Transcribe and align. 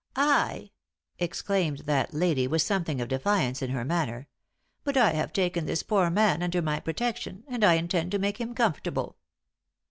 "I!" 0.15 0.71
exclaimed 1.19 1.81
that 1.85 2.11
lady, 2.11 2.47
with 2.47 2.63
something 2.63 2.99
of 2.99 3.07
defiance 3.07 3.61
in 3.61 3.69
her 3.69 3.85
manner. 3.85 4.27
"But 4.83 4.97
I 4.97 5.11
have 5.11 5.31
taken 5.31 5.67
this 5.67 5.83
poor 5.83 6.09
man 6.09 6.41
under 6.41 6.59
my 6.63 6.79
protection, 6.79 7.43
and 7.47 7.63
I 7.63 7.75
intend 7.75 8.09
to 8.13 8.17
make 8.17 8.41
him 8.41 8.55
comfortable." 8.55 9.17